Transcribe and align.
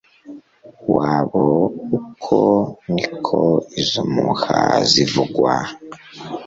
wabo 0.95 1.45
Uko 1.97 2.39
ni 2.93 3.05
ko 3.25 3.41
izo 3.81 4.01
mpuha 4.13 4.59
zivugwa 4.89 5.53